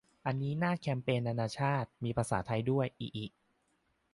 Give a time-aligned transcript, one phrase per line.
[0.25, 3.25] อันนี้หน้าแคมเปญนานาชาติ มีภาษาไทยด้วย อิอิ